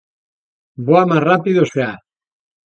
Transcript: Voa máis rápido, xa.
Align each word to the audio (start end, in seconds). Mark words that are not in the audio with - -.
Voa 0.87 1.03
máis 1.09 1.23
rápido, 1.29 1.61
xa. 1.71 1.89